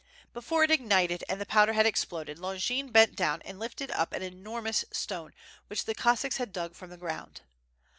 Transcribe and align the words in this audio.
Before 0.33 0.63
it 0.63 0.71
ignited 0.71 1.23
and 1.29 1.39
the 1.39 1.45
powder 1.45 1.73
had 1.73 1.85
exploded, 1.85 2.39
Longin 2.39 2.89
bent 2.91 3.15
down 3.15 3.43
and 3.43 3.59
lifted 3.59 3.91
up 3.91 4.13
an 4.13 4.23
enormous 4.23 4.83
stone 4.91 5.31
which 5.67 5.85
the 5.85 5.93
Cos 5.93 6.21
sacks 6.21 6.37
had 6.37 6.51
dug 6.51 6.73
from 6.73 6.89
the 6.89 6.97
ground. 6.97 7.41